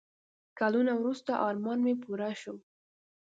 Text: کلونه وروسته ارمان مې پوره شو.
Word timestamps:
کلونه 0.59 0.91
وروسته 1.01 1.31
ارمان 1.47 1.77
مې 1.85 1.93
پوره 2.03 2.31
شو. 2.41 2.55